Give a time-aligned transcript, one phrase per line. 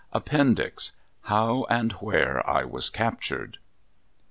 [0.13, 0.93] APPENDIX
[1.25, 3.59] HOW AND WHERE I WAS CAPTURED.